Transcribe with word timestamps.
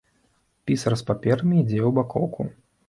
Пісар 0.69 0.97
з 1.03 1.07
паперамі 1.11 1.55
ідзе 1.65 1.79
ў 1.87 1.97
бакоўку. 2.01 2.53